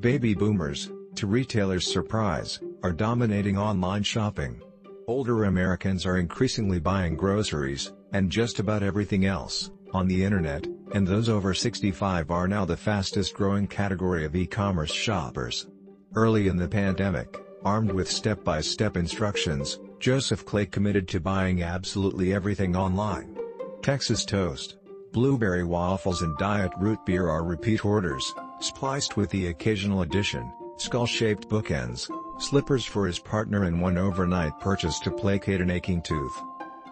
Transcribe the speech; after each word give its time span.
Baby 0.00 0.32
boomers, 0.32 0.92
to 1.16 1.26
retailers' 1.26 1.92
surprise, 1.92 2.60
are 2.84 2.92
dominating 2.92 3.58
online 3.58 4.04
shopping. 4.04 4.60
Older 5.08 5.44
Americans 5.44 6.06
are 6.06 6.18
increasingly 6.18 6.78
buying 6.78 7.16
groceries, 7.16 7.92
and 8.12 8.30
just 8.30 8.60
about 8.60 8.84
everything 8.84 9.24
else, 9.24 9.72
on 9.92 10.06
the 10.06 10.22
internet, 10.22 10.68
and 10.94 11.04
those 11.04 11.28
over 11.28 11.52
65 11.52 12.30
are 12.30 12.46
now 12.46 12.64
the 12.64 12.76
fastest 12.76 13.34
growing 13.34 13.66
category 13.66 14.24
of 14.24 14.36
e-commerce 14.36 14.92
shoppers. 14.92 15.66
Early 16.14 16.46
in 16.46 16.56
the 16.56 16.68
pandemic, 16.68 17.36
armed 17.64 17.90
with 17.90 18.08
step-by-step 18.08 18.96
instructions, 18.96 19.80
Joseph 19.98 20.44
Clay 20.46 20.66
committed 20.66 21.08
to 21.08 21.18
buying 21.18 21.64
absolutely 21.64 22.32
everything 22.32 22.76
online. 22.76 23.36
Texas 23.82 24.24
toast, 24.24 24.76
blueberry 25.12 25.64
waffles 25.64 26.22
and 26.22 26.38
diet 26.38 26.70
root 26.78 27.04
beer 27.04 27.28
are 27.28 27.42
repeat 27.42 27.84
orders, 27.84 28.32
spliced 28.60 29.16
with 29.16 29.30
the 29.30 29.48
occasional 29.48 30.02
addition, 30.02 30.52
skull-shaped 30.76 31.48
bookends, 31.48 32.08
slippers 32.40 32.84
for 32.84 33.06
his 33.06 33.18
partner 33.18 33.64
and 33.64 33.80
one 33.80 33.98
overnight 33.98 34.58
purchase 34.60 35.00
to 35.00 35.10
placate 35.10 35.60
an 35.60 35.70
aching 35.70 36.02
tooth. 36.02 36.40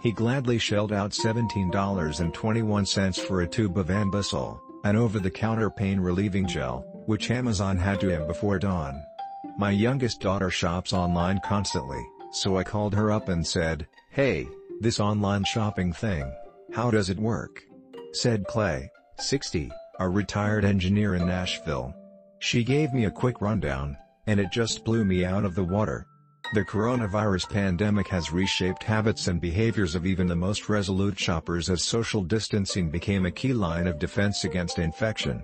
He 0.02 0.12
gladly 0.12 0.58
shelled 0.58 0.92
out 0.92 1.12
$17.21 1.12 3.26
for 3.26 3.40
a 3.40 3.46
tube 3.46 3.78
of 3.78 3.88
Anbesol, 3.88 4.60
an 4.84 4.96
over-the-counter 4.96 5.70
pain-relieving 5.70 6.46
gel, 6.46 6.84
which 7.06 7.30
Amazon 7.30 7.76
had 7.76 8.00
to 8.00 8.08
him 8.08 8.26
before 8.26 8.58
dawn. 8.58 9.02
My 9.58 9.70
youngest 9.70 10.20
daughter 10.20 10.50
shops 10.50 10.92
online 10.92 11.40
constantly, 11.44 12.04
so 12.30 12.56
I 12.56 12.64
called 12.64 12.94
her 12.94 13.10
up 13.10 13.28
and 13.28 13.46
said, 13.46 13.86
Hey, 14.10 14.48
this 14.80 15.00
online 15.00 15.44
shopping 15.44 15.92
thing, 15.92 16.30
how 16.72 16.90
does 16.90 17.08
it 17.08 17.18
work? 17.18 17.62
Said 18.12 18.46
Clay, 18.46 18.90
60, 19.18 19.70
a 19.98 20.08
retired 20.08 20.64
engineer 20.64 21.14
in 21.14 21.26
Nashville. 21.26 21.94
She 22.38 22.62
gave 22.62 22.92
me 22.92 23.06
a 23.06 23.10
quick 23.10 23.40
rundown, 23.40 23.96
and 24.26 24.38
it 24.38 24.52
just 24.52 24.84
blew 24.84 25.04
me 25.04 25.24
out 25.24 25.44
of 25.44 25.54
the 25.54 25.64
water. 25.64 26.06
The 26.54 26.64
coronavirus 26.64 27.48
pandemic 27.50 28.06
has 28.08 28.32
reshaped 28.32 28.82
habits 28.82 29.26
and 29.26 29.40
behaviors 29.40 29.94
of 29.94 30.06
even 30.06 30.26
the 30.26 30.36
most 30.36 30.68
resolute 30.68 31.18
shoppers 31.18 31.70
as 31.70 31.82
social 31.82 32.22
distancing 32.22 32.90
became 32.90 33.26
a 33.26 33.30
key 33.30 33.52
line 33.52 33.86
of 33.86 33.98
defense 33.98 34.44
against 34.44 34.78
infection. 34.78 35.42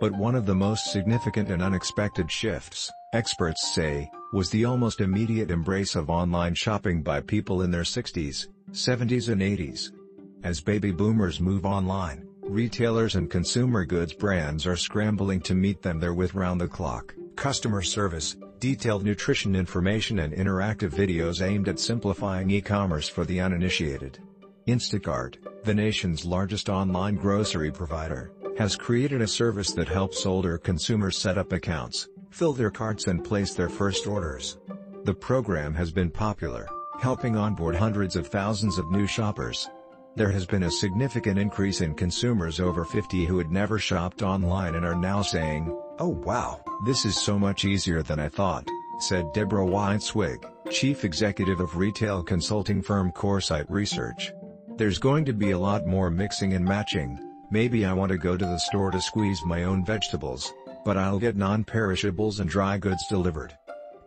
But 0.00 0.12
one 0.12 0.34
of 0.34 0.46
the 0.46 0.54
most 0.54 0.92
significant 0.92 1.50
and 1.50 1.62
unexpected 1.62 2.30
shifts, 2.30 2.90
experts 3.12 3.74
say, 3.74 4.10
was 4.32 4.48
the 4.48 4.64
almost 4.64 5.00
immediate 5.00 5.50
embrace 5.50 5.94
of 5.94 6.08
online 6.08 6.54
shopping 6.54 7.02
by 7.02 7.20
people 7.20 7.62
in 7.62 7.70
their 7.70 7.82
60s, 7.82 8.46
70s 8.70 9.28
and 9.28 9.42
80s. 9.42 9.90
As 10.42 10.62
baby 10.62 10.90
boomers 10.90 11.38
move 11.38 11.66
online, 11.66 12.26
retailers 12.50 13.14
and 13.14 13.30
consumer 13.30 13.84
goods 13.84 14.12
brands 14.12 14.66
are 14.66 14.76
scrambling 14.76 15.40
to 15.40 15.54
meet 15.54 15.80
them 15.82 16.00
there 16.00 16.14
with 16.14 16.34
round-the-clock 16.34 17.14
customer 17.36 17.80
service, 17.80 18.36
detailed 18.58 19.04
nutrition 19.04 19.54
information 19.56 20.18
and 20.18 20.34
interactive 20.34 20.90
videos 20.90 21.40
aimed 21.40 21.68
at 21.68 21.78
simplifying 21.78 22.50
e-commerce 22.50 23.08
for 23.08 23.24
the 23.24 23.40
uninitiated. 23.40 24.18
Instacart, 24.66 25.36
the 25.64 25.72
nation's 25.72 26.26
largest 26.26 26.68
online 26.68 27.14
grocery 27.14 27.70
provider, 27.70 28.32
has 28.58 28.76
created 28.76 29.22
a 29.22 29.26
service 29.26 29.72
that 29.72 29.88
helps 29.88 30.26
older 30.26 30.58
consumers 30.58 31.16
set 31.16 31.38
up 31.38 31.52
accounts, 31.52 32.08
fill 32.30 32.52
their 32.52 32.70
carts 32.70 33.06
and 33.06 33.24
place 33.24 33.54
their 33.54 33.70
first 33.70 34.06
orders. 34.06 34.58
The 35.04 35.14
program 35.14 35.72
has 35.74 35.90
been 35.90 36.10
popular, 36.10 36.68
helping 37.00 37.36
onboard 37.36 37.76
hundreds 37.76 38.16
of 38.16 38.26
thousands 38.26 38.76
of 38.76 38.90
new 38.90 39.06
shoppers. 39.06 39.70
There 40.16 40.30
has 40.30 40.44
been 40.44 40.64
a 40.64 40.70
significant 40.70 41.38
increase 41.38 41.80
in 41.80 41.94
consumers 41.94 42.58
over 42.58 42.84
50 42.84 43.26
who 43.26 43.38
had 43.38 43.52
never 43.52 43.78
shopped 43.78 44.22
online 44.22 44.74
and 44.74 44.84
are 44.84 44.96
now 44.96 45.22
saying, 45.22 45.74
Oh 46.00 46.08
wow, 46.08 46.60
this 46.84 47.04
is 47.04 47.16
so 47.16 47.38
much 47.38 47.64
easier 47.64 48.02
than 48.02 48.18
I 48.18 48.28
thought, 48.28 48.66
said 48.98 49.32
Deborah 49.32 49.64
Weinswig, 49.64 50.44
chief 50.70 51.04
executive 51.04 51.60
of 51.60 51.76
retail 51.76 52.24
consulting 52.24 52.82
firm 52.82 53.12
Coresight 53.12 53.66
Research. 53.68 54.32
There's 54.76 54.98
going 54.98 55.24
to 55.26 55.32
be 55.32 55.52
a 55.52 55.58
lot 55.58 55.86
more 55.86 56.10
mixing 56.10 56.54
and 56.54 56.64
matching, 56.64 57.18
maybe 57.52 57.84
I 57.84 57.92
want 57.92 58.10
to 58.10 58.18
go 58.18 58.36
to 58.36 58.44
the 58.44 58.58
store 58.58 58.90
to 58.90 59.00
squeeze 59.00 59.44
my 59.44 59.62
own 59.62 59.84
vegetables, 59.84 60.52
but 60.84 60.96
I'll 60.96 61.20
get 61.20 61.36
non-perishables 61.36 62.40
and 62.40 62.50
dry 62.50 62.78
goods 62.78 63.06
delivered. 63.08 63.56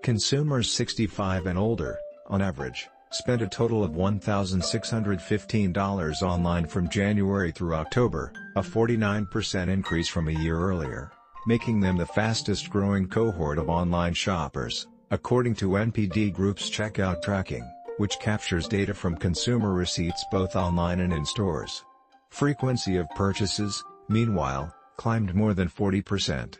Consumers 0.01 0.69
65 0.71 1.45
and 1.45 1.57
older, 1.57 1.97
on 2.27 2.41
average, 2.41 2.89
spent 3.13 3.41
a 3.41 3.47
total 3.47 3.83
of 3.83 3.91
$1,615 3.91 6.21
online 6.21 6.65
from 6.65 6.89
January 6.89 7.51
through 7.51 7.75
October, 7.75 8.31
a 8.55 8.61
49% 8.61 9.69
increase 9.69 10.07
from 10.07 10.27
a 10.27 10.31
year 10.31 10.57
earlier 10.57 11.11
making 11.45 11.79
them 11.79 11.97
the 11.97 12.05
fastest 12.05 12.69
growing 12.69 13.07
cohort 13.07 13.57
of 13.57 13.69
online 13.69 14.13
shoppers, 14.13 14.87
according 15.11 15.55
to 15.55 15.69
NPD 15.69 16.33
Group's 16.33 16.69
checkout 16.69 17.21
tracking, 17.21 17.69
which 17.97 18.19
captures 18.19 18.67
data 18.67 18.93
from 18.93 19.17
consumer 19.17 19.73
receipts 19.73 20.23
both 20.31 20.55
online 20.55 21.01
and 21.01 21.11
in 21.11 21.25
stores. 21.25 21.83
Frequency 22.29 22.95
of 22.95 23.09
purchases, 23.15 23.83
meanwhile, 24.09 24.73
climbed 24.97 25.35
more 25.35 25.53
than 25.53 25.67
40%. 25.67 26.57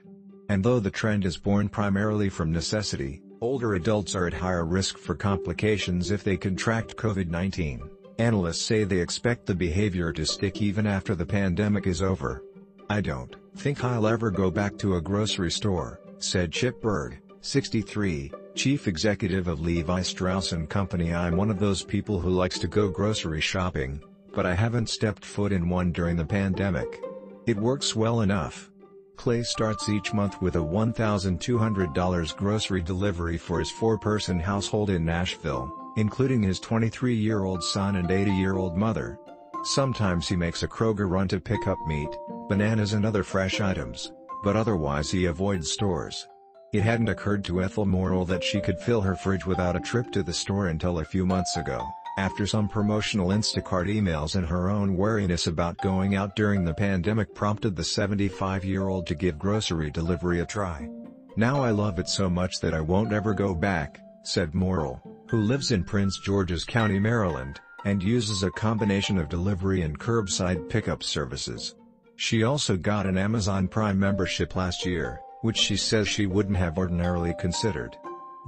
And 0.50 0.63
though 0.63 0.80
the 0.80 0.92
trend 0.92 1.25
is 1.25 1.38
born 1.38 1.69
primarily 1.69 2.28
from 2.28 2.52
necessity, 2.52 3.22
older 3.44 3.74
adults 3.74 4.16
are 4.16 4.26
at 4.26 4.34
higher 4.34 4.64
risk 4.64 4.98
for 4.98 5.16
complications 5.16 6.12
if 6.12 6.24
they 6.24 6.38
contract 6.38 6.96
COVID-19. 6.96 7.90
Analysts 8.18 8.62
say 8.62 8.86
they 8.86 9.00
expect 9.00 9.46
the 9.46 9.54
behavior 9.54 10.14
to 10.14 10.26
stick 10.26 10.62
even 10.62 10.88
after 10.88 11.14
the 11.14 11.26
pandemic 11.26 11.86
is 11.86 12.02
over. 12.02 12.42
I 12.90 13.02
don't 13.02 13.36
think 13.58 13.84
I'll 13.84 14.08
ever 14.08 14.31
go 14.31 14.50
back 14.50 14.78
to 14.78 14.96
a 14.96 15.02
grocery 15.02 15.52
store, 15.52 16.00
said 16.20 16.54
Chip 16.54 16.81
Bergh, 16.81 17.18
63, 17.42 18.31
chief 18.56 18.88
executive 18.88 19.50
of 19.50 19.60
Levi 19.60 20.02
Strauss 20.04 20.54
& 20.62 20.70
Company 20.70 21.14
I'm 21.14 21.36
one 21.36 21.50
of 21.50 21.60
those 21.60 21.84
people 21.84 22.22
who 22.22 22.30
likes 22.30 22.58
to 22.60 22.68
go 22.70 22.88
grocery 22.88 23.42
shopping, 23.42 24.02
but 24.34 24.46
I 24.46 24.56
haven't 24.56 24.90
stepped 24.90 25.25
foot 25.25 25.52
in 25.52 25.68
one 25.68 25.92
during 25.92 26.16
the 26.16 26.25
pandemic. 26.25 27.04
It 27.46 27.58
works 27.58 27.94
well 27.94 28.22
enough. 28.22 28.72
Clay 29.16 29.44
starts 29.44 29.90
each 29.90 30.13
month 30.13 30.41
with 30.41 30.56
a 30.56 30.59
$1,200 30.59 32.35
grocery 32.35 32.81
delivery 32.81 33.38
for 33.38 33.59
his 33.59 33.72
four-person 33.72 34.40
household 34.40 34.90
in 34.90 35.06
Nashville, 35.06 35.72
including 35.97 36.44
his 36.44 36.59
23-year-old 36.59 37.63
son 37.63 37.96
and 37.97 38.09
80-year-old 38.09 38.75
mother. 38.75 39.18
Sometimes 39.63 40.28
he 40.28 40.35
makes 40.35 40.63
a 40.63 40.68
Kroger 40.68 41.09
run 41.09 41.28
to 41.29 41.40
pick 41.40 41.68
up 41.68 41.78
meat, 41.88 42.09
bananas 42.50 42.94
and 42.94 43.06
other 43.06 43.24
fresh 43.24 43.62
items, 43.62 44.12
but 44.44 44.57
otherwise 44.57 45.09
he 45.09 45.25
avoids 45.25 45.72
stores. 45.72 46.28
It 46.74 46.81
hadn't 46.81 47.07
occurred 47.07 47.45
to 47.45 47.62
Ethel 47.62 47.85
Morrill 47.85 48.25
that 48.25 48.44
she 48.44 48.59
could 48.59 48.80
fill 48.80 49.01
her 49.01 49.16
fridge 49.16 49.45
without 49.45 49.75
a 49.75 49.80
trip 49.80 50.12
to 50.12 50.24
the 50.24 50.34
store 50.34 50.68
until 50.68 51.00
a 51.00 51.06
few 51.06 51.25
months 51.25 51.56
ago, 51.56 51.88
after 52.18 52.46
some 52.46 52.68
promotional 52.68 53.29
Instacart 53.29 53.88
emails 53.88 54.35
and 54.35 54.46
her 54.46 54.69
own 54.69 54.96
wariness 54.96 55.47
about 55.47 55.78
going 55.79 56.16
out 56.16 56.35
during 56.35 56.63
the 56.63 56.74
pandemic 56.74 57.34
prompted 57.34 57.75
the 57.75 57.84
75-year-old 57.84 59.07
to 59.07 59.16
give 59.16 59.40
grocery 59.40 59.90
delivery 59.90 60.40
a 60.40 60.46
try. 60.46 60.90
Now 61.35 61.62
I 61.62 61.72
love 61.72 62.00
it 62.00 62.07
so 62.07 62.29
much 62.29 62.59
that 62.62 62.74
I 62.74 62.81
won't 62.81 63.13
ever 63.13 63.34
go 63.34 63.56
back, 63.56 64.00
said 64.24 64.53
Morrill, 64.53 65.01
who 65.29 65.38
lives 65.38 65.72
in 65.72 65.84
Prince 65.84 66.19
George's 66.19 66.63
County, 66.63 67.00
Maryland 67.00 67.59
and 67.85 68.01
uses 68.01 68.44
a 68.44 68.51
combination 68.51 69.18
of 69.18 69.30
delivery 69.30 69.81
and 69.81 70.00
curbside 70.00 70.69
pickup 70.69 71.03
services. 71.03 71.75
She 72.16 72.44
also 72.44 72.78
got 72.78 73.06
an 73.06 73.18
Amazon 73.18 73.68
Prime 73.68 74.00
membership 74.00 74.56
last 74.56 74.85
year, 74.85 75.19
which 75.41 75.57
she 75.57 75.75
says 75.75 76.07
she 76.07 76.25
wouldn't 76.25 76.57
have 76.57 76.78
ordinarily 76.78 77.34
considered. 77.40 77.97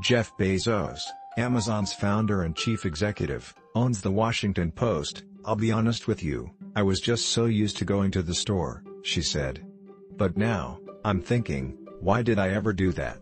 Jeff 0.02 0.32
Bezos, 0.38 1.02
Amazon's 1.38 1.92
founder 1.92 2.44
and 2.44 2.56
chief 2.56 2.86
executive, 2.86 3.54
owns 3.76 4.02
the 4.02 4.12
Washington 4.12 4.72
Post, 4.72 5.26
I'll 5.44 5.58
be 5.58 5.72
honest 5.72 6.08
with 6.08 6.24
you, 6.24 6.50
I 6.78 6.82
was 6.82 7.02
just 7.02 7.28
so 7.28 7.46
used 7.46 7.76
to 7.78 7.86
going 7.86 8.10
to 8.12 8.24
the 8.24 8.34
store, 8.34 8.84
she 9.04 9.22
said. 9.22 9.66
But 10.16 10.38
now, 10.38 10.80
I'm 11.04 11.22
thinking, 11.22 11.78
why 12.00 12.22
did 12.22 12.40
I 12.40 12.52
ever 12.52 12.72
do 12.72 12.94
that? 12.94 13.20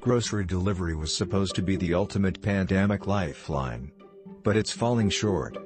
Grocery 0.00 0.44
delivery 0.44 0.94
was 0.94 1.14
supposed 1.14 1.56
to 1.56 1.62
be 1.62 1.74
the 1.74 1.92
ultimate 1.92 2.40
pandemic 2.40 3.08
lifeline, 3.08 3.90
but 4.44 4.56
it's 4.56 4.70
falling 4.70 5.10
short. 5.10 5.58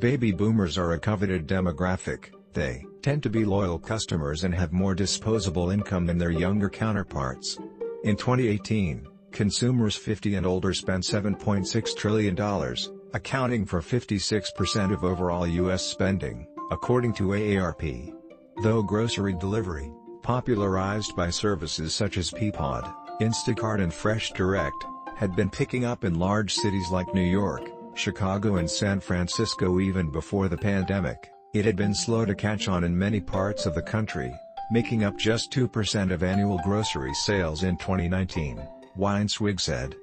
Baby 0.00 0.32
boomers 0.32 0.76
are 0.76 0.92
a 0.92 0.98
coveted 0.98 1.46
demographic, 1.46 2.26
they 2.52 2.84
tend 3.00 3.22
to 3.22 3.30
be 3.30 3.46
loyal 3.46 3.78
customers 3.78 4.44
and 4.44 4.54
have 4.54 4.72
more 4.72 4.94
disposable 4.94 5.70
income 5.70 6.04
than 6.04 6.18
their 6.18 6.30
younger 6.30 6.68
counterparts. 6.68 7.58
In 8.04 8.16
2018, 8.16 9.08
consumers 9.32 9.96
50 9.96 10.34
and 10.36 10.46
older 10.46 10.74
spent 10.74 11.04
$7.6 11.04 11.96
trillion, 11.96 12.76
accounting 13.14 13.64
for 13.64 13.80
56% 13.80 14.92
of 14.92 15.04
overall 15.04 15.46
U.S. 15.46 15.84
spending, 15.84 16.46
according 16.70 17.14
to 17.14 17.28
AARP. 17.28 18.14
Though 18.62 18.82
grocery 18.82 19.34
delivery, 19.34 19.90
popularized 20.22 21.16
by 21.16 21.30
services 21.30 21.94
such 21.94 22.16
as 22.16 22.30
Peapod, 22.30 22.92
Instacart 23.20 23.82
and 23.82 23.92
Fresh 23.92 24.32
Direct, 24.32 24.84
had 25.16 25.34
been 25.36 25.50
picking 25.50 25.84
up 25.84 26.04
in 26.04 26.18
large 26.18 26.54
cities 26.54 26.90
like 26.90 27.14
New 27.14 27.20
York, 27.20 27.62
Chicago 27.94 28.56
and 28.56 28.70
San 28.70 29.00
Francisco 29.00 29.80
even 29.80 30.10
before 30.10 30.48
the 30.48 30.56
pandemic, 30.56 31.30
it 31.54 31.64
had 31.64 31.76
been 31.76 31.94
slow 31.94 32.24
to 32.24 32.34
catch 32.34 32.68
on 32.68 32.84
in 32.84 32.98
many 32.98 33.20
parts 33.20 33.66
of 33.66 33.74
the 33.74 33.82
country, 33.82 34.32
making 34.70 35.04
up 35.04 35.18
just 35.18 35.52
2% 35.52 36.12
of 36.12 36.22
annual 36.22 36.58
grocery 36.64 37.12
sales 37.14 37.62
in 37.62 37.76
2019, 37.76 38.66
Weinswig 38.96 39.60
said. 39.60 39.96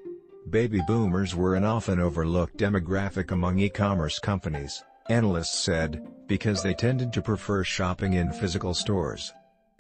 Baby 0.50 0.82
boomers 0.88 1.36
were 1.36 1.56
an 1.56 1.64
often 1.64 2.00
overlooked 2.00 2.58
demographic 2.58 3.32
among 3.32 3.60
e-commerce 3.60 4.18
companies, 4.18 4.84
analysts 5.10 5.60
said, 5.60 6.08
because 6.28 6.64
they 6.64 6.74
tended 6.74 7.14
to 7.14 7.22
prefer 7.22 7.64
shopping 7.64 8.14
in 8.14 8.32
physical 8.32 8.74
stores. 8.74 9.34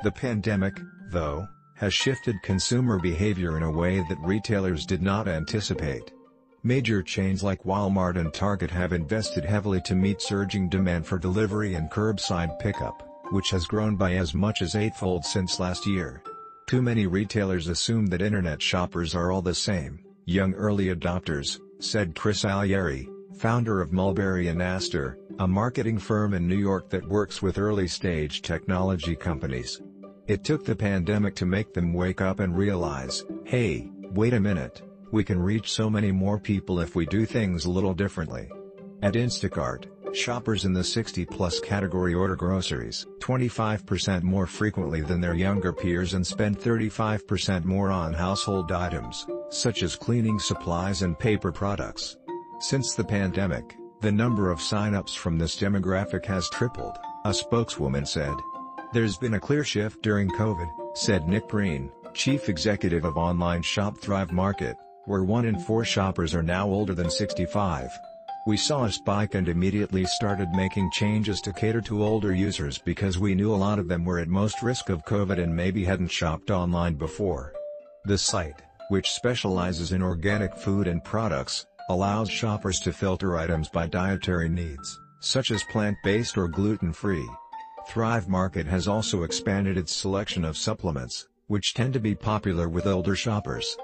The 0.03 0.11
pandemic, 0.11 0.79
though, 1.11 1.47
has 1.75 1.93
shifted 1.93 2.35
consumer 2.43 2.99
behavior 2.99 3.57
in 3.57 3.63
a 3.63 3.71
way 3.71 3.99
that 4.09 4.19
retailers 4.19 4.85
did 4.85 5.01
not 5.01 5.27
anticipate. 5.27 6.11
Major 6.61 7.01
chains 7.01 7.41
like 7.41 7.63
Walmart 7.63 8.17
and 8.17 8.33
Target 8.33 8.69
have 8.69 8.91
invested 8.91 9.45
heavily 9.45 9.81
to 9.85 9.95
meet 9.95 10.21
surging 10.21 10.67
demand 10.67 11.07
for 11.07 11.17
delivery 11.17 11.75
and 11.75 11.89
curbside 11.89 12.59
pickup, 12.59 13.07
which 13.31 13.49
has 13.51 13.65
grown 13.65 13.95
by 13.95 14.13
as 14.15 14.33
much 14.33 14.61
as 14.61 14.75
eightfold 14.75 15.23
since 15.23 15.59
last 15.59 15.87
year. 15.87 16.21
Too 16.69 16.83
many 16.83 17.07
retailers 17.07 17.67
assume 17.67 18.05
that 18.09 18.21
internet 18.21 18.61
shoppers 18.61 19.15
are 19.15 19.31
all 19.31 19.41
the 19.41 19.55
same, 19.55 20.03
young 20.25 20.53
early 20.53 20.93
adopters, 20.93 21.59
said 21.79 22.13
Chris 22.13 22.43
Allieri, 22.43 23.09
founder 23.35 23.81
of 23.81 23.91
Mulberry 23.91 24.49
and 24.49 24.61
Astor, 24.61 25.17
a 25.39 25.47
marketing 25.47 25.97
firm 25.97 26.35
in 26.35 26.47
New 26.47 26.59
York 26.59 26.87
that 26.91 27.09
works 27.09 27.41
with 27.41 27.57
early-stage 27.57 28.43
technology 28.43 29.15
companies. 29.15 29.81
It 30.27 30.43
took 30.43 30.63
the 30.63 30.75
pandemic 30.75 31.33
to 31.37 31.47
make 31.47 31.73
them 31.73 31.91
wake 31.91 32.21
up 32.21 32.39
and 32.39 32.55
realize, 32.55 33.25
hey, 33.45 33.89
wait 34.11 34.35
a 34.35 34.39
minute, 34.39 34.83
we 35.11 35.23
can 35.23 35.41
reach 35.41 35.71
so 35.71 35.89
many 35.89 36.11
more 36.11 36.37
people 36.37 36.81
if 36.81 36.95
we 36.95 37.07
do 37.07 37.25
things 37.25 37.65
a 37.65 37.71
little 37.71 37.95
differently. 37.95 38.47
At 39.01 39.15
Instacart, 39.15 39.85
shoppers 40.15 40.65
in 40.65 40.73
the 40.73 40.81
60-plus 40.81 41.59
category 41.59 42.13
order 42.13 42.35
groceries 42.35 43.05
25% 43.19 44.23
more 44.23 44.47
frequently 44.47 45.01
than 45.01 45.21
their 45.21 45.33
younger 45.33 45.71
peers 45.71 46.13
and 46.13 46.25
spend 46.25 46.59
35% 46.59 47.65
more 47.65 47.91
on 47.91 48.13
household 48.13 48.71
items, 48.71 49.25
such 49.49 49.83
as 49.83 49.95
cleaning 49.95 50.39
supplies 50.39 51.01
and 51.01 51.17
paper 51.17 51.51
products. 51.51 52.17
Since 52.59 52.93
the 52.93 53.03
pandemic, 53.03 53.77
the 54.01 54.11
number 54.11 54.51
of 54.51 54.61
sign-ups 54.61 55.13
from 55.13 55.37
this 55.37 55.55
demographic 55.55 56.25
has 56.25 56.49
tripled, 56.49 56.97
a 57.25 57.33
spokeswoman 57.33 58.05
said. 58.05 58.33
There's 58.93 59.17
been 59.17 59.35
a 59.35 59.39
clear 59.39 59.63
shift 59.63 60.01
during 60.01 60.29
COVID, 60.29 60.97
said 60.97 61.27
Nick 61.27 61.47
Green, 61.47 61.91
chief 62.13 62.49
executive 62.49 63.05
of 63.05 63.17
online 63.17 63.61
shop 63.61 63.97
Thrive 63.97 64.31
Market, 64.31 64.75
where 65.05 65.23
one 65.23 65.45
in 65.45 65.59
four 65.59 65.85
shoppers 65.85 66.33
are 66.33 66.43
now 66.43 66.67
older 66.67 66.93
than 66.93 67.09
65. 67.09 67.89
We 68.49 68.57
saw 68.57 68.85
a 68.85 68.91
spike 68.91 69.35
and 69.35 69.47
immediately 69.47 70.05
started 70.05 70.49
making 70.49 70.89
changes 70.89 71.39
to 71.41 71.53
cater 71.53 71.81
to 71.81 72.03
older 72.03 72.33
users 72.33 72.79
because 72.79 73.19
we 73.19 73.35
knew 73.35 73.53
a 73.53 73.63
lot 73.67 73.77
of 73.77 73.87
them 73.87 74.03
were 74.03 74.17
at 74.17 74.27
most 74.27 74.63
risk 74.63 74.89
of 74.89 75.05
COVID 75.05 75.37
and 75.37 75.55
maybe 75.55 75.85
hadn't 75.85 76.07
shopped 76.07 76.49
online 76.49 76.95
before. 76.95 77.53
The 78.05 78.17
site, 78.17 78.59
which 78.87 79.11
specializes 79.11 79.91
in 79.91 80.01
organic 80.01 80.55
food 80.55 80.87
and 80.87 81.03
products, 81.03 81.67
allows 81.89 82.27
shoppers 82.27 82.79
to 82.79 82.91
filter 82.91 83.37
items 83.37 83.69
by 83.69 83.85
dietary 83.85 84.49
needs, 84.49 84.99
such 85.19 85.51
as 85.51 85.61
plant-based 85.65 86.35
or 86.35 86.47
gluten-free. 86.47 87.29
Thrive 87.87 88.27
Market 88.27 88.65
has 88.65 88.87
also 88.87 89.21
expanded 89.21 89.77
its 89.77 89.93
selection 89.93 90.43
of 90.43 90.57
supplements, 90.57 91.27
which 91.49 91.75
tend 91.75 91.93
to 91.93 91.99
be 91.99 92.15
popular 92.15 92.67
with 92.67 92.87
older 92.87 93.15
shoppers. 93.15 93.77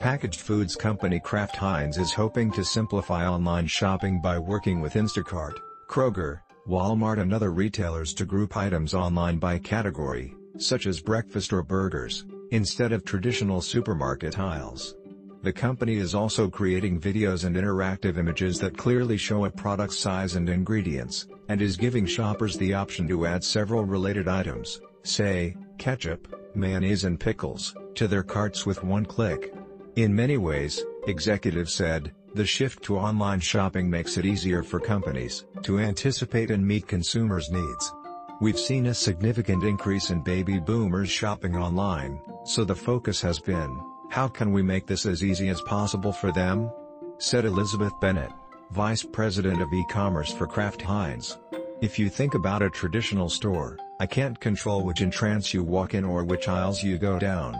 Packaged 0.00 0.40
foods 0.40 0.76
company 0.76 1.20
Kraft 1.20 1.56
Heinz 1.56 1.98
is 1.98 2.14
hoping 2.14 2.50
to 2.52 2.64
simplify 2.64 3.28
online 3.28 3.66
shopping 3.66 4.18
by 4.18 4.38
working 4.38 4.80
with 4.80 4.94
Instacart, 4.94 5.58
Kroger, 5.90 6.40
Walmart 6.66 7.20
and 7.20 7.34
other 7.34 7.50
retailers 7.50 8.14
to 8.14 8.24
group 8.24 8.56
items 8.56 8.94
online 8.94 9.36
by 9.36 9.58
category, 9.58 10.34
such 10.56 10.86
as 10.86 11.02
breakfast 11.02 11.52
or 11.52 11.62
burgers, 11.62 12.24
instead 12.50 12.92
of 12.92 13.04
traditional 13.04 13.60
supermarket 13.60 14.38
aisles. 14.38 14.94
The 15.42 15.52
company 15.52 15.96
is 15.96 16.14
also 16.14 16.48
creating 16.48 16.98
videos 16.98 17.44
and 17.44 17.54
interactive 17.54 18.16
images 18.16 18.58
that 18.60 18.78
clearly 18.78 19.18
show 19.18 19.44
a 19.44 19.50
product's 19.50 19.98
size 19.98 20.34
and 20.34 20.48
ingredients, 20.48 21.26
and 21.48 21.60
is 21.60 21.76
giving 21.76 22.06
shoppers 22.06 22.56
the 22.56 22.72
option 22.72 23.06
to 23.08 23.26
add 23.26 23.44
several 23.44 23.84
related 23.84 24.28
items, 24.28 24.80
say, 25.02 25.54
ketchup, 25.76 26.26
mayonnaise 26.54 27.04
and 27.04 27.20
pickles, 27.20 27.74
to 27.96 28.08
their 28.08 28.22
carts 28.22 28.64
with 28.64 28.82
one 28.82 29.04
click. 29.04 29.52
In 29.96 30.14
many 30.14 30.36
ways, 30.36 30.84
executives 31.08 31.74
said, 31.74 32.12
the 32.34 32.46
shift 32.46 32.82
to 32.84 32.96
online 32.96 33.40
shopping 33.40 33.90
makes 33.90 34.16
it 34.16 34.24
easier 34.24 34.62
for 34.62 34.78
companies 34.78 35.46
to 35.62 35.80
anticipate 35.80 36.52
and 36.52 36.64
meet 36.64 36.86
consumers' 36.86 37.50
needs. 37.50 37.92
We've 38.40 38.58
seen 38.58 38.86
a 38.86 38.94
significant 38.94 39.64
increase 39.64 40.10
in 40.10 40.22
baby 40.22 40.60
boomers 40.60 41.10
shopping 41.10 41.56
online, 41.56 42.20
so 42.44 42.64
the 42.64 42.74
focus 42.74 43.20
has 43.20 43.40
been, 43.40 43.80
how 44.10 44.28
can 44.28 44.52
we 44.52 44.62
make 44.62 44.86
this 44.86 45.06
as 45.06 45.24
easy 45.24 45.48
as 45.48 45.60
possible 45.62 46.12
for 46.12 46.30
them? 46.30 46.70
Said 47.18 47.44
Elizabeth 47.44 47.92
Bennett, 48.00 48.30
Vice 48.70 49.02
President 49.02 49.60
of 49.60 49.72
E-commerce 49.72 50.32
for 50.32 50.46
Kraft 50.46 50.82
Heinz. 50.82 51.36
If 51.80 51.98
you 51.98 52.08
think 52.08 52.34
about 52.34 52.62
a 52.62 52.70
traditional 52.70 53.28
store, 53.28 53.76
I 53.98 54.06
can't 54.06 54.38
control 54.38 54.84
which 54.84 55.02
entrance 55.02 55.52
you 55.52 55.64
walk 55.64 55.94
in 55.94 56.04
or 56.04 56.22
which 56.22 56.46
aisles 56.46 56.82
you 56.82 56.96
go 56.96 57.18
down. 57.18 57.56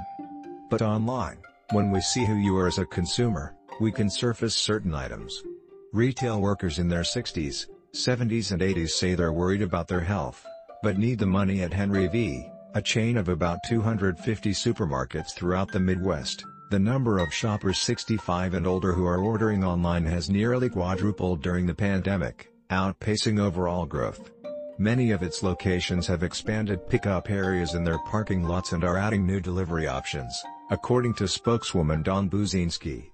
But 0.70 0.80
online, 0.80 1.38
when 1.72 1.92
we 1.92 2.00
see 2.00 2.24
who 2.24 2.34
you 2.34 2.56
are 2.56 2.66
as 2.66 2.78
a 2.78 2.86
consumer, 2.86 3.54
we 3.80 3.92
can 3.92 4.10
surface 4.10 4.54
certain 4.54 4.92
items. 4.92 5.44
Retail 5.92 6.40
workers 6.40 6.80
in 6.80 6.88
their 6.88 7.02
60s, 7.02 7.66
70s 7.94 8.50
and 8.50 8.60
80s 8.60 8.90
say 8.90 9.14
they're 9.14 9.32
worried 9.32 9.62
about 9.62 9.86
their 9.86 10.00
health, 10.00 10.44
but 10.82 10.98
need 10.98 11.18
the 11.18 11.26
money 11.26 11.62
at 11.62 11.72
Hy-Vee, 11.72 12.50
a 12.74 12.82
chain 12.82 13.16
of 13.16 13.28
about 13.28 13.62
250 13.68 14.50
supermarkets 14.50 15.32
throughout 15.32 15.70
the 15.70 15.78
Midwest, 15.78 16.44
the 16.70 16.78
number 16.78 17.18
of 17.18 17.32
shoppers 17.32 17.78
65 17.78 18.54
and 18.54 18.66
older 18.66 18.92
who 18.92 19.06
are 19.06 19.20
ordering 19.20 19.62
online 19.62 20.04
has 20.04 20.28
nearly 20.28 20.68
quadrupled 20.68 21.40
during 21.40 21.66
the 21.66 21.74
pandemic, 21.74 22.52
outpacing 22.70 23.40
overall 23.40 23.86
growth. 23.86 24.30
Many 24.78 25.10
of 25.12 25.22
its 25.22 25.42
locations 25.42 26.06
have 26.08 26.22
expanded 26.22 26.88
pickup 26.88 27.30
areas 27.30 27.74
in 27.74 27.84
their 27.84 27.98
parking 28.06 28.42
lots 28.42 28.72
and 28.72 28.82
are 28.82 28.96
adding 28.96 29.26
new 29.26 29.40
delivery 29.40 29.86
options, 29.86 30.42
according 30.70 31.12
to 31.14 31.26
spokeswoman 31.26 32.00
Dawn 32.00 32.30
Buzinski. 32.30 33.10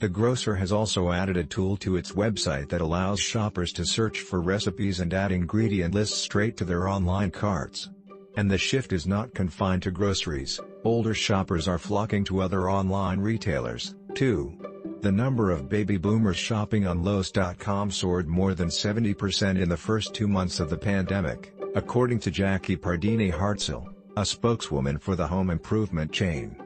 The 0.00 0.08
grocer 0.08 0.56
has 0.56 0.72
also 0.72 1.12
added 1.12 1.36
a 1.36 1.44
tool 1.44 1.76
to 1.78 1.96
its 1.96 2.12
website 2.12 2.68
that 2.70 2.80
allows 2.80 3.20
shoppers 3.20 3.72
to 3.74 3.86
search 3.86 4.20
for 4.20 4.40
recipes 4.40 4.98
and 4.98 5.14
add 5.14 5.30
ingredient 5.30 5.94
lists 5.94 6.18
straight 6.18 6.56
to 6.56 6.64
their 6.64 6.88
online 6.88 7.30
carts. 7.30 7.90
And 8.36 8.50
the 8.50 8.58
shift 8.58 8.92
is 8.92 9.06
not 9.06 9.34
confined 9.34 9.84
to 9.84 9.92
groceries, 9.92 10.60
older 10.82 11.14
shoppers 11.14 11.68
are 11.68 11.78
flocking 11.78 12.24
to 12.24 12.40
other 12.40 12.68
online 12.68 13.20
retailers, 13.20 13.94
too. 14.14 14.52
The 15.00 15.12
number 15.12 15.52
of 15.52 15.68
baby 15.68 15.98
boomers 15.98 16.36
shopping 16.36 16.88
on 16.88 17.04
Lowes.com 17.04 17.92
soared 17.92 18.26
more 18.26 18.54
than 18.54 18.68
70% 18.68 19.60
in 19.60 19.68
the 19.68 19.76
first 19.76 20.12
two 20.12 20.26
months 20.26 20.58
of 20.58 20.70
the 20.70 20.76
pandemic, 20.76 21.54
according 21.76 22.18
to 22.20 22.32
Jackie 22.32 22.76
Pardini 22.76 23.32
Hartzell, 23.32 23.86
a 24.16 24.26
spokeswoman 24.26 24.98
for 24.98 25.14
the 25.14 25.26
home 25.26 25.50
improvement 25.50 26.10
chain. 26.10 26.56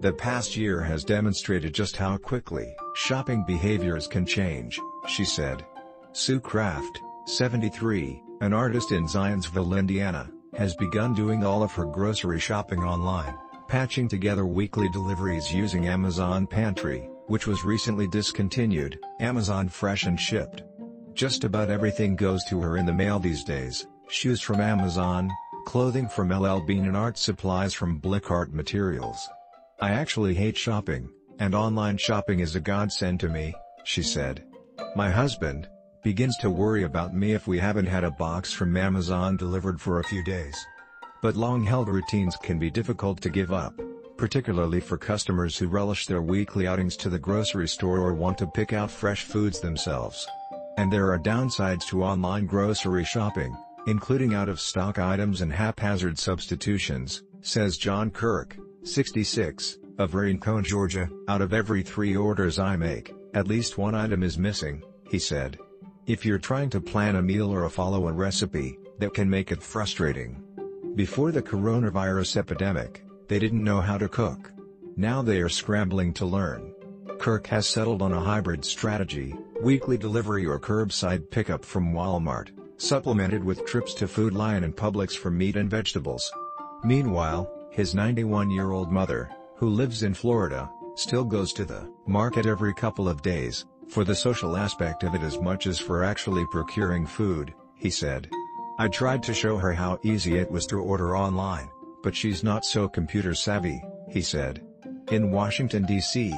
The 0.00 0.14
past 0.14 0.56
year 0.56 0.80
has 0.80 1.04
demonstrated 1.04 1.74
just 1.74 1.94
how 1.94 2.16
quickly 2.16 2.74
shopping 2.94 3.44
behaviors 3.46 4.06
can 4.06 4.24
change, 4.24 4.80
she 5.06 5.26
said. 5.26 5.62
Sue 6.12 6.40
Kraft, 6.40 7.02
73, 7.26 8.22
an 8.40 8.54
artist 8.54 8.92
in 8.92 9.04
Zionsville, 9.04 9.78
Indiana, 9.78 10.30
has 10.56 10.74
begun 10.76 11.12
doing 11.12 11.44
all 11.44 11.62
of 11.62 11.72
her 11.72 11.84
grocery 11.84 12.40
shopping 12.40 12.78
online, 12.78 13.36
patching 13.68 14.08
together 14.08 14.46
weekly 14.46 14.88
deliveries 14.88 15.52
using 15.52 15.86
Amazon 15.86 16.46
Pantry, 16.46 17.10
which 17.26 17.46
was 17.46 17.62
recently 17.62 18.08
discontinued, 18.08 18.98
Amazon 19.20 19.68
Fresh 19.68 20.04
and 20.04 20.18
Shipt. 20.18 20.62
Just 21.12 21.44
about 21.44 21.68
everything 21.68 22.16
goes 22.16 22.42
to 22.46 22.58
her 22.62 22.78
in 22.78 22.86
the 22.86 22.94
mail 22.94 23.18
these 23.18 23.44
days, 23.44 23.86
shoes 24.08 24.40
from 24.40 24.62
Amazon, 24.62 25.30
clothing 25.66 26.08
from 26.08 26.30
LL 26.30 26.60
Bean 26.60 26.86
and 26.86 26.96
art 26.96 27.18
supplies 27.18 27.74
from 27.74 27.98
Blick 27.98 28.30
Art 28.30 28.50
Materials. 28.54 29.28
I 29.82 29.92
actually 29.92 30.34
hate 30.34 30.58
shopping, 30.58 31.08
and 31.38 31.54
online 31.54 31.96
shopping 31.96 32.40
is 32.40 32.54
a 32.54 32.60
godsend 32.60 33.18
to 33.20 33.30
me, 33.30 33.54
she 33.84 34.02
said. 34.02 34.44
My 34.94 35.08
husband, 35.08 35.68
begins 36.02 36.36
to 36.38 36.50
worry 36.50 36.82
about 36.82 37.14
me 37.14 37.32
if 37.32 37.46
we 37.46 37.58
haven't 37.58 37.86
had 37.86 38.04
a 38.04 38.10
box 38.10 38.52
from 38.52 38.76
Amazon 38.76 39.38
delivered 39.38 39.80
for 39.80 39.98
a 39.98 40.04
few 40.04 40.22
days. 40.22 40.54
But 41.22 41.36
long-held 41.36 41.88
routines 41.88 42.36
can 42.42 42.58
be 42.58 42.70
difficult 42.70 43.22
to 43.22 43.30
give 43.30 43.52
up, 43.52 43.72
particularly 44.18 44.80
for 44.80 44.98
customers 44.98 45.56
who 45.56 45.68
relish 45.68 46.06
their 46.06 46.20
weekly 46.22 46.66
outings 46.66 46.96
to 46.98 47.08
the 47.08 47.18
grocery 47.18 47.68
store 47.68 48.00
or 48.00 48.12
want 48.12 48.36
to 48.38 48.46
pick 48.46 48.74
out 48.74 48.90
fresh 48.90 49.24
foods 49.24 49.60
themselves. 49.60 50.26
And 50.76 50.92
there 50.92 51.10
are 51.10 51.18
downsides 51.18 51.86
to 51.88 52.04
online 52.04 52.44
grocery 52.44 53.04
shopping, 53.04 53.56
including 53.86 54.34
out-of-stock 54.34 54.98
items 54.98 55.40
and 55.40 55.50
haphazard 55.50 56.18
substitutions, 56.18 57.22
says 57.40 57.78
John 57.78 58.10
Kirk, 58.10 58.56
66, 58.82 59.78
of 59.98 60.14
Rincon, 60.14 60.64
Georgia. 60.64 61.08
Out 61.28 61.42
of 61.42 61.52
every 61.52 61.82
three 61.82 62.16
orders 62.16 62.58
I 62.58 62.76
make, 62.76 63.14
at 63.34 63.46
least 63.46 63.78
one 63.78 63.94
item 63.94 64.22
is 64.22 64.38
missing, 64.38 64.82
he 65.10 65.18
said. 65.18 65.58
If 66.06 66.24
you're 66.24 66.38
trying 66.38 66.70
to 66.70 66.80
plan 66.80 67.16
a 67.16 67.22
meal 67.22 67.50
or 67.50 67.64
a 67.64 67.70
follow 67.70 68.08
a 68.08 68.12
recipe, 68.12 68.78
that 68.98 69.14
can 69.14 69.28
make 69.28 69.52
it 69.52 69.62
frustrating. 69.62 70.42
Before 70.94 71.30
the 71.30 71.42
coronavirus 71.42 72.36
epidemic, 72.36 73.04
they 73.28 73.38
didn't 73.38 73.62
know 73.62 73.80
how 73.80 73.98
to 73.98 74.08
cook. 74.08 74.50
Now 74.96 75.22
they 75.22 75.40
are 75.40 75.48
scrambling 75.48 76.12
to 76.14 76.26
learn. 76.26 76.74
Kirk 77.18 77.46
has 77.48 77.68
settled 77.68 78.02
on 78.02 78.12
a 78.12 78.20
hybrid 78.20 78.64
strategy, 78.64 79.34
weekly 79.62 79.98
delivery 79.98 80.46
or 80.46 80.58
curbside 80.58 81.30
pickup 81.30 81.64
from 81.64 81.92
Walmart, 81.92 82.48
supplemented 82.78 83.44
with 83.44 83.66
trips 83.66 83.92
to 83.94 84.08
Food 84.08 84.32
Lion 84.32 84.64
and 84.64 84.74
Publix 84.74 85.16
for 85.16 85.30
meat 85.30 85.56
and 85.56 85.70
vegetables. 85.70 86.32
Meanwhile, 86.82 87.50
his 87.70 87.94
91-year-old 87.94 88.90
mother, 88.90 89.30
who 89.56 89.68
lives 89.68 90.02
in 90.02 90.12
Florida, 90.14 90.70
still 90.96 91.24
goes 91.24 91.52
to 91.52 91.64
the 91.64 91.90
market 92.06 92.46
every 92.46 92.74
couple 92.74 93.08
of 93.08 93.22
days, 93.22 93.66
for 93.88 94.04
the 94.04 94.14
social 94.14 94.56
aspect 94.56 95.02
of 95.02 95.14
it 95.14 95.22
as 95.22 95.40
much 95.40 95.66
as 95.66 95.78
for 95.78 96.04
actually 96.04 96.44
procuring 96.46 97.06
food, 97.06 97.54
he 97.76 97.90
said. 97.90 98.28
I 98.78 98.88
tried 98.88 99.22
to 99.24 99.34
show 99.34 99.56
her 99.56 99.72
how 99.72 99.98
easy 100.02 100.36
it 100.38 100.50
was 100.50 100.66
to 100.66 100.80
order 100.80 101.16
online, 101.16 101.68
but 102.02 102.16
she's 102.16 102.42
not 102.42 102.64
so 102.64 102.88
computer 102.88 103.34
savvy, 103.34 103.82
he 104.08 104.22
said. 104.22 104.62
In 105.10 105.30
Washington, 105.30 105.84
D.C., 105.84 106.32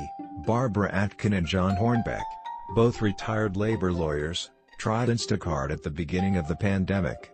Barbara 0.47 0.93
Atkin 0.93 1.35
and 1.35 1.47
John 1.47 1.77
Hornbeck, 1.77 2.25
both 2.75 3.03
retired 3.03 3.57
labor 3.57 3.93
lawyers, 3.93 4.51
tried 4.79 5.09
Instacart 5.09 5.71
at 5.71 5.83
the 5.83 5.91
beginning 5.91 6.37
of 6.37 6.49
the 6.49 6.57
pandemic. 6.57 7.31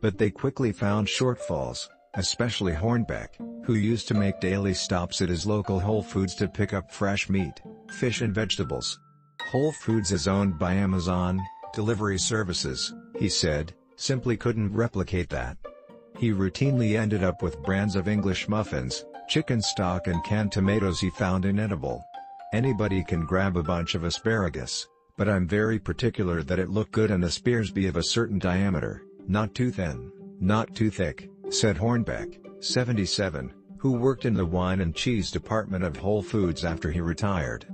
But 0.00 0.18
they 0.18 0.30
quickly 0.30 0.70
found 0.72 1.08
shortfalls, 1.08 1.88
especially 2.14 2.72
Hornbeck, 2.72 3.28
who 3.64 3.74
used 3.74 4.08
to 4.08 4.14
make 4.14 4.40
daily 4.40 4.74
stops 4.74 5.20
at 5.22 5.28
his 5.28 5.46
local 5.46 5.80
Whole 5.80 6.02
Foods 6.02 6.34
to 6.36 6.48
pick 6.48 6.72
up 6.74 6.90
fresh 6.90 7.28
meat, 7.28 7.60
fish 7.90 8.20
and 8.20 8.34
vegetables. 8.34 8.98
Whole 9.50 9.72
Foods 9.72 10.12
is 10.12 10.28
owned 10.28 10.58
by 10.58 10.74
Amazon, 10.74 11.40
delivery 11.72 12.18
services, 12.18 12.92
he 13.18 13.28
said, 13.28 13.74
simply 13.96 14.36
couldn't 14.36 14.72
replicate 14.72 15.30
that. 15.30 15.56
He 16.18 16.32
routinely 16.32 16.98
ended 16.98 17.24
up 17.24 17.42
with 17.42 17.62
brands 17.62 17.96
of 17.96 18.08
English 18.08 18.48
muffins, 18.48 19.04
chicken 19.28 19.62
stock 19.62 20.06
and 20.06 20.22
canned 20.24 20.52
tomatoes 20.52 21.00
he 21.00 21.10
found 21.10 21.44
inedible. 21.44 22.04
Anybody 22.52 23.02
can 23.02 23.24
grab 23.24 23.56
a 23.56 23.62
bunch 23.62 23.94
of 23.94 24.04
asparagus, 24.04 24.86
but 25.16 25.28
I'm 25.28 25.48
very 25.48 25.78
particular 25.78 26.42
that 26.42 26.58
it 26.58 26.68
look 26.68 26.90
good 26.92 27.10
and 27.10 27.22
the 27.22 27.30
spears 27.30 27.70
be 27.70 27.86
of 27.86 27.96
a 27.96 28.02
certain 28.02 28.38
diameter, 28.38 29.02
not 29.26 29.54
too 29.54 29.70
thin, 29.70 30.12
not 30.40 30.74
too 30.74 30.90
thick, 30.90 31.30
said 31.52 31.76
Hornbeck, 31.76 32.38
77, 32.64 33.52
who 33.78 33.92
worked 33.92 34.24
in 34.24 34.34
the 34.34 34.46
wine 34.46 34.80
and 34.80 34.94
cheese 34.94 35.30
department 35.30 35.84
of 35.84 35.96
Whole 35.96 36.22
Foods 36.22 36.64
after 36.64 36.90
he 36.90 37.00
retired. 37.00 37.66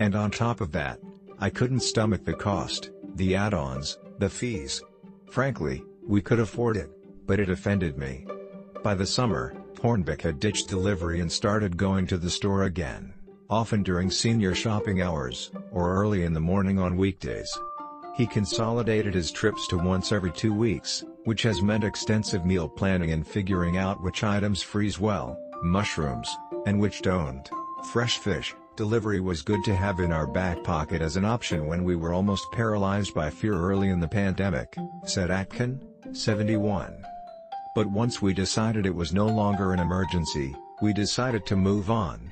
And 0.00 0.14
on 0.14 0.30
top 0.30 0.60
of 0.60 0.72
that, 0.72 1.00
I 1.38 1.50
couldn't 1.50 1.80
stomach 1.80 2.24
the 2.24 2.34
cost, 2.34 2.90
the 3.14 3.34
add-ons, 3.36 3.98
the 4.18 4.30
fees. 4.30 4.82
Frankly, 5.30 5.84
we 6.06 6.22
could 6.22 6.40
afford 6.40 6.76
it, 6.76 6.90
but 7.26 7.40
it 7.40 7.50
offended 7.50 7.98
me. 7.98 8.26
By 8.82 8.94
the 8.94 9.06
summer, 9.06 9.54
Hornbeck 9.74 10.22
had 10.22 10.40
ditched 10.40 10.68
delivery 10.68 11.20
and 11.20 11.30
started 11.30 11.76
going 11.76 12.06
to 12.08 12.18
the 12.18 12.30
store 12.30 12.64
again 12.64 13.12
often 13.48 13.82
during 13.82 14.10
senior 14.10 14.54
shopping 14.54 15.02
hours, 15.02 15.50
or 15.70 15.94
early 15.94 16.24
in 16.24 16.32
the 16.32 16.40
morning 16.40 16.78
on 16.78 16.96
weekdays. 16.96 17.56
He 18.16 18.26
consolidated 18.26 19.14
his 19.14 19.30
trips 19.30 19.68
to 19.68 19.78
once 19.78 20.10
every 20.10 20.32
two 20.32 20.52
weeks, 20.52 21.04
which 21.26 21.42
has 21.42 21.60
meant 21.60 21.84
extensive 21.84 22.46
meal 22.46 22.68
planning 22.68 23.10
and 23.10 23.26
figuring 23.26 23.76
out 23.76 24.02
which 24.02 24.22
items 24.22 24.62
freeze 24.62 25.00
well, 25.00 25.36
mushrooms, 25.62 26.34
and 26.66 26.80
which 26.80 27.02
don't. 27.02 27.50
Fresh 27.92 28.18
fish, 28.18 28.54
delivery 28.76 29.20
was 29.20 29.42
good 29.42 29.62
to 29.64 29.74
have 29.74 29.98
in 29.98 30.12
our 30.12 30.26
back 30.26 30.62
pocket 30.62 31.02
as 31.02 31.16
an 31.16 31.24
option 31.24 31.66
when 31.66 31.82
we 31.82 31.96
were 31.96 32.12
almost 32.12 32.50
paralyzed 32.52 33.12
by 33.12 33.28
fear 33.28 33.54
early 33.54 33.88
in 33.88 33.98
the 33.98 34.06
pandemic, 34.06 34.76
said 35.04 35.30
Atkin, 35.30 35.80
71. 36.12 37.04
But 37.74 37.90
once 37.90 38.22
we 38.22 38.32
decided 38.32 38.86
it 38.86 38.94
was 38.94 39.12
no 39.12 39.26
longer 39.26 39.72
an 39.72 39.80
emergency, 39.80 40.54
we 40.80 40.92
decided 40.92 41.44
to 41.46 41.56
move 41.56 41.90
on 41.90 42.30